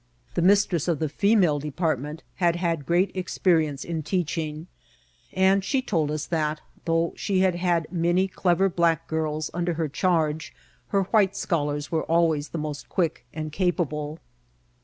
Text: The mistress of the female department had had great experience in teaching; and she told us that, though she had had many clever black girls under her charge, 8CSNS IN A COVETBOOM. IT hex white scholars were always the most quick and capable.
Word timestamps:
The 0.33 0.41
mistress 0.41 0.87
of 0.87 0.97
the 0.97 1.07
female 1.07 1.59
department 1.59 2.23
had 2.37 2.55
had 2.55 2.87
great 2.87 3.11
experience 3.15 3.83
in 3.83 4.01
teaching; 4.01 4.65
and 5.31 5.63
she 5.63 5.79
told 5.79 6.09
us 6.09 6.25
that, 6.25 6.59
though 6.85 7.13
she 7.15 7.41
had 7.41 7.53
had 7.53 7.85
many 7.91 8.27
clever 8.27 8.67
black 8.67 9.07
girls 9.07 9.51
under 9.53 9.73
her 9.75 9.87
charge, 9.87 10.55
8CSNS 10.55 10.55
IN 10.55 10.55
A 10.55 10.57
COVETBOOM. 10.57 11.01
IT 11.03 11.05
hex 11.05 11.13
white 11.13 11.35
scholars 11.35 11.91
were 11.91 12.03
always 12.05 12.49
the 12.49 12.57
most 12.57 12.89
quick 12.89 13.27
and 13.31 13.51
capable. 13.51 14.17